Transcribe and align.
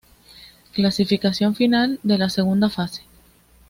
Clasificación 0.73 1.53
final 1.53 1.99
de 2.01 2.17
la 2.17 2.31
segunda 2.31 2.71
fase. 2.71 3.03